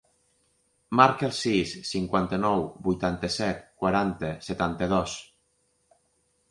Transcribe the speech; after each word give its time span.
Marca 0.99 1.27
el 1.27 1.33
sis, 1.39 1.73
cinquanta-nou, 1.89 2.65
vuitanta-set, 2.89 3.63
quaranta, 3.83 4.35
setanta-dos. 4.51 5.17